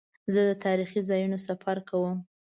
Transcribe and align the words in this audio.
زه 0.33 0.41
د 0.49 0.51
تاریخي 0.65 1.01
ځایونو 1.09 1.37
سفر 1.47 1.77
کوم. 1.89 2.17